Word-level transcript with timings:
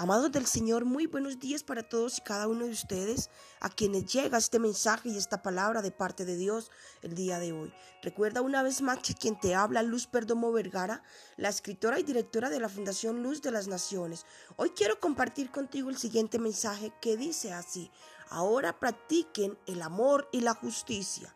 Amados 0.00 0.30
del 0.30 0.46
Señor, 0.46 0.84
muy 0.84 1.08
buenos 1.08 1.40
días 1.40 1.64
para 1.64 1.82
todos 1.82 2.18
y 2.18 2.20
cada 2.20 2.46
uno 2.46 2.66
de 2.66 2.70
ustedes 2.70 3.30
a 3.58 3.68
quienes 3.68 4.06
llega 4.06 4.38
este 4.38 4.60
mensaje 4.60 5.08
y 5.08 5.16
esta 5.16 5.42
palabra 5.42 5.82
de 5.82 5.90
parte 5.90 6.24
de 6.24 6.36
Dios 6.36 6.70
el 7.02 7.16
día 7.16 7.40
de 7.40 7.50
hoy. 7.50 7.74
Recuerda 8.00 8.40
una 8.40 8.62
vez 8.62 8.80
más 8.80 9.00
que 9.00 9.14
quien 9.14 9.40
te 9.40 9.56
habla, 9.56 9.82
Luz 9.82 10.06
Perdomo 10.06 10.52
Vergara, 10.52 11.02
la 11.36 11.48
escritora 11.48 11.98
y 11.98 12.04
directora 12.04 12.48
de 12.48 12.60
la 12.60 12.68
Fundación 12.68 13.24
Luz 13.24 13.42
de 13.42 13.50
las 13.50 13.66
Naciones. 13.66 14.24
Hoy 14.54 14.70
quiero 14.70 15.00
compartir 15.00 15.50
contigo 15.50 15.90
el 15.90 15.98
siguiente 15.98 16.38
mensaje 16.38 16.92
que 17.00 17.16
dice 17.16 17.52
así, 17.52 17.90
ahora 18.30 18.78
practiquen 18.78 19.58
el 19.66 19.82
amor 19.82 20.28
y 20.30 20.42
la 20.42 20.54
justicia. 20.54 21.34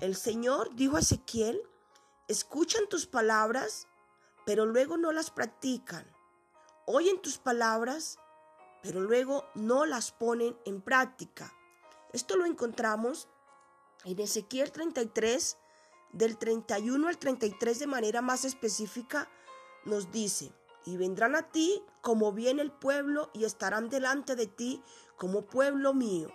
El 0.00 0.16
Señor 0.16 0.74
dijo 0.74 0.96
a 0.96 1.00
Ezequiel, 1.00 1.62
escuchan 2.26 2.88
tus 2.88 3.06
palabras, 3.06 3.86
pero 4.44 4.66
luego 4.66 4.96
no 4.96 5.12
las 5.12 5.30
practican 5.30 6.04
oyen 6.86 7.20
tus 7.20 7.38
palabras, 7.38 8.18
pero 8.82 9.00
luego 9.00 9.44
no 9.54 9.86
las 9.86 10.12
ponen 10.12 10.56
en 10.64 10.80
práctica. 10.80 11.52
Esto 12.12 12.36
lo 12.36 12.44
encontramos 12.44 13.28
en 14.04 14.18
Ezequiel 14.18 14.72
33, 14.72 15.56
del 16.12 16.36
31 16.36 17.08
al 17.08 17.18
33 17.18 17.78
de 17.78 17.86
manera 17.86 18.20
más 18.20 18.44
específica, 18.44 19.30
nos 19.84 20.10
dice, 20.10 20.52
y 20.84 20.96
vendrán 20.96 21.34
a 21.36 21.50
ti 21.50 21.82
como 22.00 22.32
viene 22.32 22.62
el 22.62 22.72
pueblo 22.72 23.30
y 23.32 23.44
estarán 23.44 23.88
delante 23.88 24.36
de 24.36 24.46
ti 24.46 24.82
como 25.16 25.46
pueblo 25.46 25.94
mío, 25.94 26.28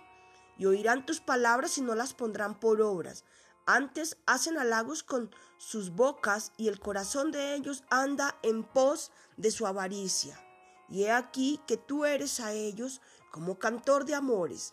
y 0.56 0.66
oirán 0.66 1.06
tus 1.06 1.20
palabras 1.20 1.78
y 1.78 1.82
no 1.82 1.94
las 1.94 2.14
pondrán 2.14 2.58
por 2.58 2.82
obras. 2.82 3.24
Antes 3.70 4.16
hacen 4.24 4.56
halagos 4.56 5.02
con 5.02 5.30
sus 5.58 5.90
bocas 5.90 6.52
y 6.56 6.68
el 6.68 6.80
corazón 6.80 7.30
de 7.32 7.54
ellos 7.54 7.84
anda 7.90 8.34
en 8.42 8.64
pos 8.64 9.12
de 9.36 9.50
su 9.50 9.66
avaricia. 9.66 10.42
Y 10.88 11.04
he 11.04 11.12
aquí 11.12 11.60
que 11.66 11.76
tú 11.76 12.06
eres 12.06 12.40
a 12.40 12.54
ellos 12.54 13.02
como 13.30 13.58
cantor 13.58 14.06
de 14.06 14.14
amores, 14.14 14.72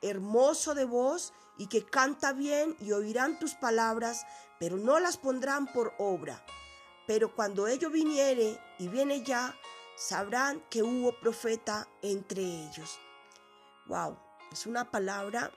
hermoso 0.00 0.76
de 0.76 0.84
voz 0.84 1.32
y 1.58 1.66
que 1.66 1.84
canta 1.84 2.32
bien 2.32 2.76
y 2.78 2.92
oirán 2.92 3.40
tus 3.40 3.54
palabras, 3.54 4.24
pero 4.60 4.76
no 4.76 5.00
las 5.00 5.16
pondrán 5.16 5.66
por 5.72 5.94
obra. 5.98 6.40
Pero 7.08 7.34
cuando 7.34 7.66
ello 7.66 7.90
viniere 7.90 8.60
y 8.78 8.86
viene 8.86 9.24
ya, 9.24 9.56
sabrán 9.96 10.62
que 10.70 10.84
hubo 10.84 11.18
profeta 11.18 11.88
entre 12.00 12.42
ellos. 12.42 13.00
Wow, 13.86 14.16
es 14.52 14.66
una 14.66 14.88
palabra 14.88 15.50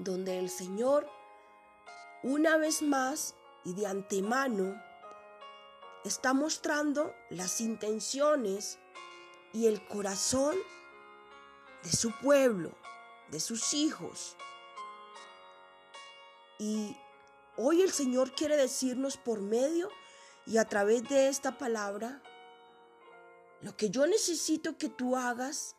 donde 0.00 0.40
el 0.40 0.50
Señor 0.50 1.08
una 2.24 2.56
vez 2.56 2.80
más 2.80 3.34
y 3.64 3.74
de 3.74 3.86
antemano 3.86 4.82
está 6.04 6.32
mostrando 6.32 7.14
las 7.28 7.60
intenciones 7.60 8.78
y 9.52 9.66
el 9.66 9.86
corazón 9.86 10.56
de 11.82 11.92
su 11.92 12.18
pueblo, 12.20 12.72
de 13.30 13.40
sus 13.40 13.74
hijos. 13.74 14.36
Y 16.58 16.96
hoy 17.58 17.82
el 17.82 17.92
Señor 17.92 18.32
quiere 18.32 18.56
decirnos 18.56 19.18
por 19.18 19.42
medio 19.42 19.90
y 20.46 20.56
a 20.56 20.64
través 20.64 21.06
de 21.06 21.28
esta 21.28 21.58
palabra, 21.58 22.22
lo 23.60 23.76
que 23.76 23.90
yo 23.90 24.06
necesito 24.06 24.78
que 24.78 24.88
tú 24.88 25.14
hagas 25.14 25.76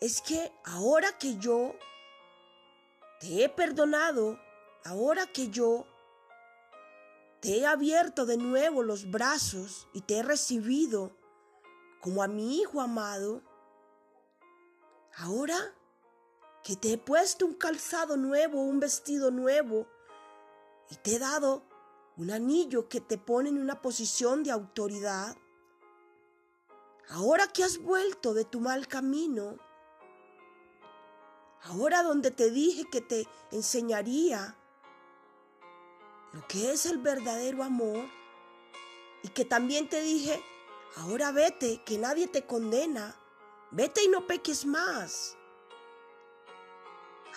es 0.00 0.20
que 0.20 0.52
ahora 0.64 1.18
que 1.18 1.38
yo 1.38 1.74
te 3.20 3.44
he 3.44 3.48
perdonado, 3.48 4.38
ahora 4.84 5.26
que 5.26 5.48
yo 5.48 5.86
te 7.40 7.58
he 7.58 7.66
abierto 7.66 8.26
de 8.26 8.36
nuevo 8.36 8.82
los 8.82 9.10
brazos 9.10 9.88
y 9.92 10.00
te 10.00 10.18
he 10.18 10.22
recibido 10.22 11.16
como 12.00 12.22
a 12.22 12.28
mi 12.28 12.60
Hijo 12.60 12.80
amado, 12.80 13.42
ahora 15.16 15.74
que 16.62 16.76
te 16.76 16.94
he 16.94 16.98
puesto 16.98 17.46
un 17.46 17.54
calzado 17.54 18.16
nuevo, 18.16 18.62
un 18.62 18.80
vestido 18.80 19.30
nuevo, 19.30 19.86
y 20.90 20.96
te 20.96 21.16
he 21.16 21.18
dado 21.18 21.62
un 22.16 22.30
anillo 22.30 22.88
que 22.88 23.00
te 23.00 23.18
pone 23.18 23.48
en 23.48 23.58
una 23.58 23.82
posición 23.82 24.42
de 24.42 24.50
autoridad, 24.50 25.36
ahora 27.10 27.46
que 27.48 27.64
has 27.64 27.78
vuelto 27.78 28.34
de 28.34 28.44
tu 28.44 28.60
mal 28.60 28.88
camino, 28.88 29.58
Ahora 31.64 32.02
donde 32.02 32.30
te 32.30 32.50
dije 32.50 32.84
que 32.90 33.00
te 33.00 33.26
enseñaría 33.50 34.54
lo 36.32 36.46
que 36.46 36.72
es 36.72 36.84
el 36.84 36.98
verdadero 36.98 37.62
amor 37.62 38.06
y 39.22 39.28
que 39.28 39.46
también 39.46 39.88
te 39.88 40.02
dije, 40.02 40.42
ahora 40.96 41.32
vete, 41.32 41.82
que 41.84 41.96
nadie 41.96 42.26
te 42.28 42.44
condena, 42.44 43.16
vete 43.70 44.04
y 44.04 44.08
no 44.08 44.26
peques 44.26 44.66
más. 44.66 45.38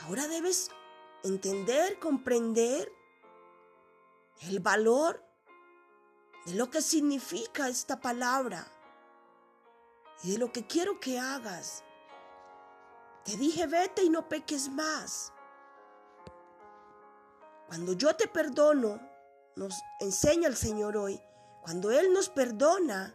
Ahora 0.04 0.28
debes 0.28 0.72
entender, 1.24 1.98
comprender 2.00 2.92
el 4.42 4.60
valor 4.60 5.24
de 6.46 6.56
lo 6.56 6.70
que 6.70 6.82
significa 6.82 7.70
esta 7.70 8.02
palabra 8.02 8.68
y 10.24 10.34
de 10.34 10.38
lo 10.38 10.52
que 10.52 10.68
quiero 10.68 11.00
que 11.00 11.18
hagas 11.18 11.86
te 13.28 13.36
dije, 13.36 13.68
vete 13.68 14.04
y 14.06 14.10
no 14.10 14.30
peques 14.30 14.70
más. 14.70 15.34
Cuando 17.68 17.92
yo 17.92 18.16
te 18.16 18.26
perdono, 18.30 19.02
nos 19.58 19.76
enseña 20.00 20.48
el 20.48 20.56
Señor 20.56 20.96
hoy, 20.96 21.22
cuando 21.62 21.92
Él 21.92 22.14
nos 22.14 22.30
perdona, 22.30 23.14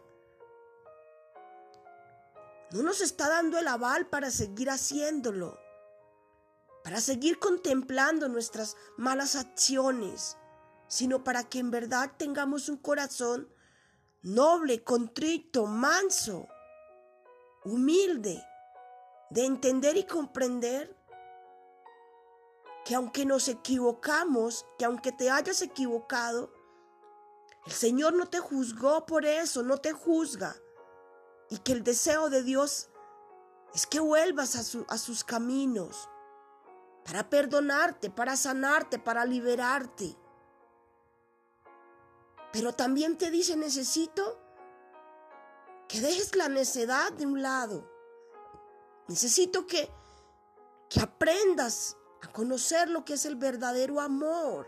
no 2.69 2.83
nos 2.83 3.01
está 3.01 3.27
dando 3.27 3.57
el 3.57 3.67
aval 3.67 4.05
para 4.05 4.29
seguir 4.29 4.69
haciéndolo, 4.69 5.59
para 6.83 7.01
seguir 7.01 7.39
contemplando 7.39 8.29
nuestras 8.29 8.77
malas 8.97 9.35
acciones, 9.35 10.37
sino 10.87 11.23
para 11.23 11.43
que 11.43 11.57
en 11.57 11.71
verdad 11.71 12.11
tengamos 12.17 12.69
un 12.69 12.77
corazón 12.77 13.51
noble, 14.21 14.83
contrito, 14.83 15.65
manso, 15.65 16.47
humilde, 17.63 18.45
de 19.33 19.45
entender 19.45 19.97
y 19.97 20.05
comprender 20.05 20.95
que 22.85 22.93
aunque 22.93 23.25
nos 23.25 23.47
equivocamos, 23.47 24.65
que 24.77 24.85
aunque 24.85 25.11
te 25.11 25.31
hayas 25.31 25.63
equivocado, 25.63 26.53
el 27.65 27.71
Señor 27.71 28.13
no 28.13 28.27
te 28.27 28.39
juzgó 28.39 29.07
por 29.07 29.25
eso, 29.25 29.63
no 29.63 29.77
te 29.77 29.91
juzga. 29.91 30.55
Y 31.49 31.57
que 31.59 31.71
el 31.71 31.83
deseo 31.83 32.29
de 32.29 32.43
Dios 32.43 32.89
es 33.73 33.87
que 33.87 33.99
vuelvas 33.99 34.55
a, 34.55 34.93
a 34.93 34.97
sus 34.99 35.23
caminos 35.23 36.07
para 37.03 37.27
perdonarte, 37.27 38.11
para 38.11 38.37
sanarte, 38.37 38.99
para 38.99 39.25
liberarte. 39.25 40.15
Pero 42.51 42.73
también 42.73 43.17
te 43.17 43.31
dice, 43.31 43.57
necesito 43.57 44.39
que 45.87 46.01
dejes 46.01 46.35
la 46.35 46.49
necedad 46.49 47.11
de 47.13 47.25
un 47.25 47.41
lado 47.41 47.92
Necesito 49.07 49.67
que, 49.67 49.89
que 50.89 50.99
aprendas 51.01 51.97
a 52.21 52.31
conocer 52.31 52.89
lo 52.89 53.03
que 53.03 53.13
es 53.13 53.25
el 53.25 53.35
verdadero 53.35 53.99
amor. 53.99 54.67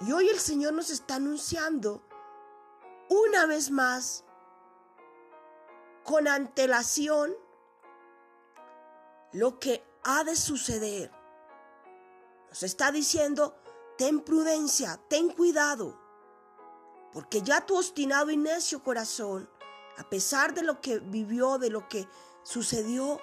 Y 0.00 0.12
hoy 0.12 0.28
el 0.28 0.38
Señor 0.38 0.72
nos 0.72 0.88
está 0.88 1.16
anunciando 1.16 2.02
una 3.10 3.44
vez 3.46 3.70
más, 3.70 4.24
con 6.04 6.26
antelación, 6.26 7.34
lo 9.32 9.58
que 9.58 9.84
ha 10.02 10.24
de 10.24 10.36
suceder. 10.36 11.12
Nos 12.48 12.62
está 12.62 12.90
diciendo, 12.90 13.54
ten 13.98 14.20
prudencia, 14.20 14.98
ten 15.08 15.30
cuidado, 15.30 16.00
porque 17.12 17.42
ya 17.42 17.66
tu 17.66 17.76
obstinado 17.76 18.30
y 18.30 18.36
necio 18.36 18.82
corazón 18.82 19.48
a 20.00 20.08
pesar 20.08 20.54
de 20.54 20.62
lo 20.62 20.80
que 20.80 20.98
vivió, 20.98 21.58
de 21.58 21.68
lo 21.68 21.86
que 21.86 22.08
sucedió, 22.42 23.20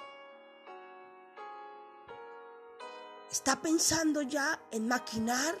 está 3.28 3.60
pensando 3.60 4.22
ya 4.22 4.62
en 4.70 4.86
maquinar 4.86 5.60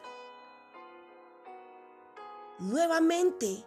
nuevamente, 2.60 3.66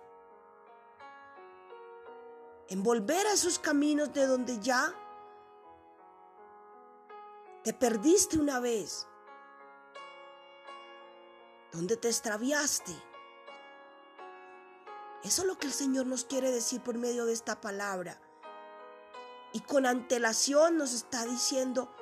en 2.70 2.84
volver 2.84 3.28
a 3.28 3.34
esos 3.34 3.60
caminos 3.60 4.14
de 4.14 4.28
donde 4.28 4.58
ya 4.60 4.96
te 7.66 7.74
perdiste 7.74 8.40
una 8.40 8.62
vez, 8.62 9.06
donde 11.74 11.98
te 11.98 12.08
extraviaste. 12.08 13.11
Eso 15.24 15.42
es 15.44 15.48
lo 15.48 15.58
que 15.58 15.68
el 15.68 15.74
Señor 15.74 16.08
nos 16.08 16.26
quiere 16.26 16.52
decir 16.52 16.82
por 16.82 16.98
medio 16.98 17.26
de 17.26 17.34
esta 17.34 17.62
palabra. 17.62 18.20
Y 19.54 19.60
con 19.62 19.86
antelación 19.86 20.78
nos 20.78 20.94
está 20.94 21.26
diciendo, 21.26 21.94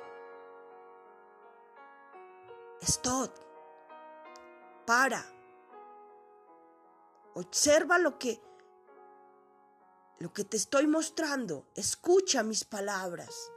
stop, 2.80 3.30
para, 4.86 5.24
observa 7.34 7.98
lo 7.98 8.18
que 8.18 8.40
lo 10.20 10.34
que 10.34 10.44
te 10.44 10.58
estoy 10.58 10.86
mostrando, 10.86 11.66
escucha 11.74 12.42
mis 12.42 12.66
palabras. 12.66 13.50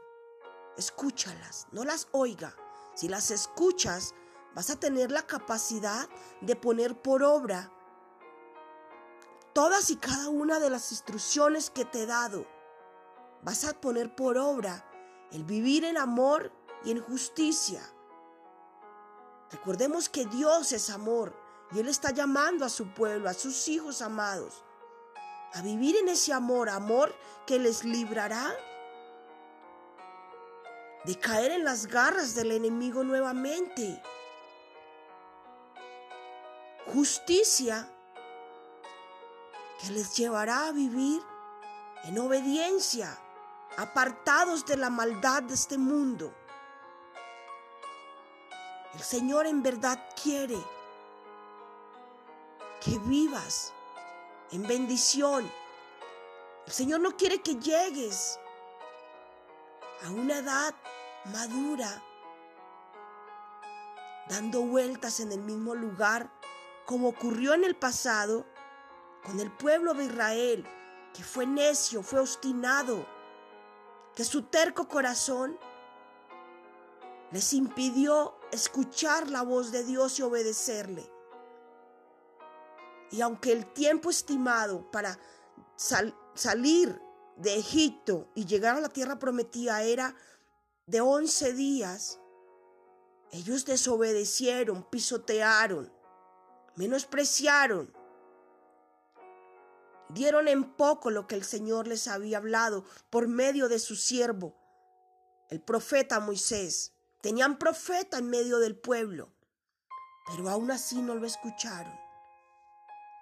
Escúchalas, 0.77 1.68
no 1.74 1.83
las 1.83 2.07
oiga. 2.13 2.56
Si 2.95 3.09
las 3.09 3.31
escuchas, 3.31 4.16
vas 4.56 4.69
a 4.69 4.80
tener 4.80 5.12
la 5.12 5.27
capacidad 5.27 6.07
de 6.39 6.56
poner 6.56 7.01
por 7.01 7.21
obra 7.21 7.69
todas 9.53 9.89
y 9.89 9.97
cada 9.97 10.29
una 10.29 10.59
de 10.59 10.69
las 10.69 10.91
instrucciones 10.91 11.69
que 11.69 11.85
te 11.85 12.03
he 12.03 12.05
dado. 12.05 12.45
Vas 13.44 13.65
a 13.65 13.73
poner 13.73 14.15
por 14.15 14.38
obra 14.38 14.85
el 15.31 15.44
vivir 15.44 15.85
en 15.85 15.97
amor 15.97 16.51
y 16.83 16.91
en 16.91 17.01
justicia. 17.01 17.81
Recordemos 19.51 20.09
que 20.09 20.25
Dios 20.25 20.71
es 20.71 20.89
amor 20.89 21.35
y 21.71 21.79
Él 21.79 21.88
está 21.88 22.11
llamando 22.11 22.65
a 22.65 22.69
su 22.69 22.94
pueblo, 22.94 23.29
a 23.29 23.33
sus 23.33 23.67
hijos 23.67 24.01
amados, 24.01 24.63
a 25.53 25.61
vivir 25.61 25.95
en 25.97 26.09
ese 26.09 26.33
amor, 26.33 26.69
amor 26.69 27.13
que 27.45 27.59
les 27.59 27.83
librará 27.83 28.56
de 31.06 31.19
caer 31.19 31.51
en 31.51 31.63
las 31.63 31.88
garras 31.88 32.33
del 32.33 32.51
enemigo 32.51 33.03
nuevamente. 33.03 34.01
Justicia 36.94 37.88
que 39.83 39.91
les 39.91 40.15
llevará 40.15 40.68
a 40.68 40.71
vivir 40.71 41.21
en 42.06 42.18
obediencia, 42.19 43.18
apartados 43.77 44.65
de 44.65 44.77
la 44.77 44.89
maldad 44.89 45.44
de 45.44 45.53
este 45.53 45.77
mundo. 45.77 46.33
El 48.94 49.01
Señor 49.01 49.45
en 49.45 49.62
verdad 49.62 50.00
quiere 50.21 50.57
que 52.80 52.97
vivas 53.00 53.74
en 54.51 54.65
bendición. 54.68 55.51
El 56.65 56.71
Señor 56.71 57.01
no 57.01 57.18
quiere 57.18 57.41
que 57.41 57.56
llegues 57.56 58.39
a 60.06 60.12
una 60.12 60.38
edad 60.38 60.74
madura, 61.25 62.01
dando 64.30 64.62
vueltas 64.62 65.19
en 65.19 65.31
el 65.33 65.41
mismo 65.41 65.75
lugar, 65.75 66.30
como 66.85 67.09
ocurrió 67.09 67.53
en 67.53 67.63
el 67.65 67.75
pasado 67.75 68.45
con 69.23 69.39
el 69.39 69.51
pueblo 69.51 69.93
de 69.93 70.05
Israel, 70.05 70.65
que 71.13 71.23
fue 71.23 71.45
necio, 71.45 72.03
fue 72.03 72.19
obstinado, 72.19 73.05
que 74.15 74.23
su 74.23 74.43
terco 74.43 74.87
corazón 74.87 75.57
les 77.31 77.53
impidió 77.53 78.35
escuchar 78.51 79.29
la 79.29 79.41
voz 79.41 79.71
de 79.71 79.83
Dios 79.83 80.19
y 80.19 80.21
obedecerle. 80.21 81.09
Y 83.11 83.21
aunque 83.21 83.51
el 83.51 83.71
tiempo 83.73 84.09
estimado 84.09 84.89
para 84.91 85.17
salir 85.75 87.01
de 87.35 87.55
Egipto 87.57 88.29
y 88.35 88.45
llegar 88.45 88.77
a 88.77 88.81
la 88.81 88.89
tierra 88.89 89.17
prometida 89.17 89.81
era 89.83 90.15
de 90.85 91.01
11 91.01 91.53
días, 91.53 92.19
ellos 93.31 93.65
desobedecieron, 93.65 94.83
pisotearon, 94.83 95.91
menospreciaron, 96.75 97.91
dieron 100.09 100.47
en 100.47 100.75
poco 100.75 101.09
lo 101.09 101.27
que 101.27 101.35
el 101.35 101.44
Señor 101.44 101.88
les 101.88 102.07
había 102.07 102.38
hablado 102.38 102.85
por 103.09 103.27
medio 103.27 103.69
de 103.69 103.79
su 103.79 103.95
siervo, 103.95 104.55
el 105.50 105.61
profeta 105.61 106.19
Moisés. 106.19 106.94
Tenían 107.21 107.57
profeta 107.57 108.17
en 108.17 108.29
medio 108.29 108.59
del 108.59 108.75
pueblo, 108.75 109.31
pero 110.27 110.50
aún 110.50 110.71
así 110.71 111.01
no 111.01 111.15
lo 111.15 111.25
escucharon. 111.25 111.97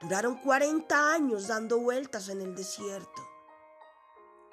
Duraron 0.02 0.38
40 0.38 1.14
años 1.14 1.48
dando 1.48 1.80
vueltas 1.80 2.30
en 2.30 2.42
el 2.42 2.56
desierto. 2.56 3.22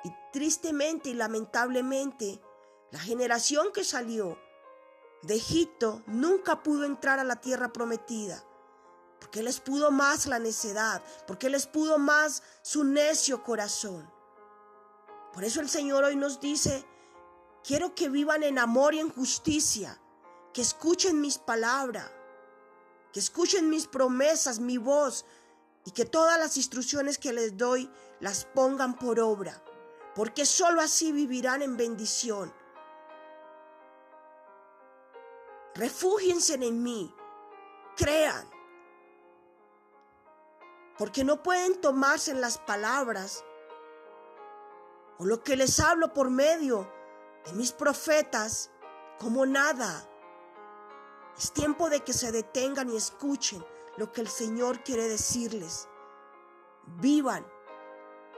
Y 0.04 0.12
tristemente 0.32 1.08
y 1.08 1.14
lamentablemente, 1.14 2.42
la 2.90 2.98
generación 2.98 3.72
que 3.72 3.84
salió 3.84 4.38
de 5.22 5.36
Egipto 5.36 6.02
nunca 6.06 6.62
pudo 6.62 6.84
entrar 6.84 7.18
a 7.18 7.24
la 7.24 7.36
tierra 7.36 7.72
prometida, 7.72 8.44
porque 9.20 9.42
les 9.42 9.60
pudo 9.60 9.90
más 9.90 10.26
la 10.26 10.38
necedad, 10.38 11.02
porque 11.26 11.50
les 11.50 11.66
pudo 11.66 11.98
más 11.98 12.42
su 12.62 12.84
necio 12.84 13.42
corazón. 13.42 14.10
Por 15.32 15.44
eso 15.44 15.60
el 15.60 15.68
Señor 15.68 16.04
hoy 16.04 16.16
nos 16.16 16.40
dice, 16.40 16.84
quiero 17.62 17.94
que 17.94 18.08
vivan 18.08 18.42
en 18.42 18.58
amor 18.58 18.94
y 18.94 19.00
en 19.00 19.10
justicia, 19.10 20.00
que 20.52 20.62
escuchen 20.62 21.20
mis 21.20 21.38
palabras, 21.38 22.10
que 23.12 23.20
escuchen 23.20 23.70
mis 23.70 23.86
promesas, 23.86 24.58
mi 24.60 24.78
voz, 24.78 25.24
y 25.84 25.90
que 25.90 26.04
todas 26.04 26.38
las 26.38 26.56
instrucciones 26.56 27.18
que 27.18 27.32
les 27.32 27.56
doy 27.56 27.90
las 28.20 28.44
pongan 28.44 28.98
por 28.98 29.20
obra 29.20 29.62
porque 30.18 30.44
sólo 30.44 30.80
así 30.80 31.12
vivirán 31.12 31.62
en 31.62 31.76
bendición. 31.76 32.52
Refúgiense 35.76 36.54
en 36.54 36.82
mí, 36.82 37.14
crean, 37.96 38.50
porque 40.98 41.24
no 41.24 41.42
pueden 41.42 41.80
tomarse 41.80 42.32
en 42.32 42.40
las 42.40 42.58
palabras 42.58 43.44
o 45.18 45.24
lo 45.24 45.42
que 45.42 45.56
les 45.56 45.78
hablo 45.80 46.12
por 46.12 46.28
medio 46.28 46.90
de 47.46 47.52
mis 47.52 47.72
profetas 47.72 48.70
como 49.18 49.46
nada. 49.46 50.08
Es 51.36 51.52
tiempo 51.52 51.88
de 51.88 52.00
que 52.00 52.12
se 52.12 52.32
detengan 52.32 52.90
y 52.90 52.96
escuchen 52.96 53.64
lo 53.96 54.12
que 54.12 54.20
el 54.20 54.28
Señor 54.28 54.82
quiere 54.82 55.08
decirles. 55.08 55.88
Vivan 57.00 57.46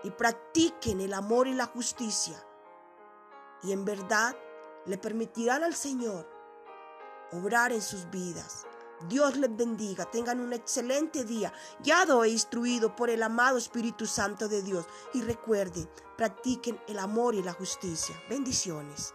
y 0.02 0.10
practiquen 0.10 1.00
el 1.00 1.14
amor 1.14 1.48
y 1.48 1.54
la 1.54 1.66
justicia. 1.66 2.42
Y 3.62 3.72
en 3.72 3.84
verdad 3.84 4.36
le 4.86 4.98
permitirán 4.98 5.64
al 5.64 5.74
Señor 5.74 6.26
obrar 7.32 7.72
en 7.72 7.82
sus 7.82 8.10
vidas. 8.10 8.66
Dios 9.08 9.36
les 9.36 9.54
bendiga, 9.56 10.04
tengan 10.10 10.40
un 10.40 10.52
excelente 10.52 11.24
día, 11.24 11.52
guiado 11.82 12.24
e 12.24 12.30
instruido 12.30 12.94
por 12.94 13.10
el 13.10 13.22
amado 13.22 13.58
Espíritu 13.58 14.06
Santo 14.06 14.48
de 14.48 14.62
Dios. 14.62 14.86
Y 15.14 15.22
recuerden, 15.22 15.88
practiquen 16.16 16.80
el 16.86 16.98
amor 16.98 17.34
y 17.34 17.42
la 17.42 17.52
justicia. 17.52 18.14
Bendiciones. 18.28 19.14